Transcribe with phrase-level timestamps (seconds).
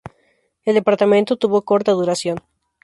[0.65, 2.39] El Departamento tuvo corta duración.